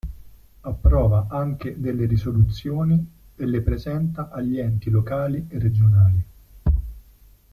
[0.61, 6.23] Approva anche delle risoluzioni e le presenta agli enti locali e regionali.